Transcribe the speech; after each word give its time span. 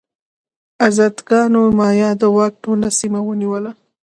ازتکانو 0.87 1.61
د 1.69 1.73
مایا 1.79 2.09
د 2.21 2.23
واک 2.35 2.53
ټوله 2.63 2.89
سیمه 2.99 3.19
ونیوله. 3.23 3.71